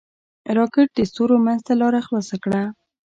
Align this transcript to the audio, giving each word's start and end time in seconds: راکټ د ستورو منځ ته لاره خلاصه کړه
راکټ 0.57 0.87
د 0.95 0.99
ستورو 1.09 1.35
منځ 1.45 1.61
ته 1.67 1.73
لاره 1.81 1.99
خلاصه 2.07 2.35
کړه 2.43 2.61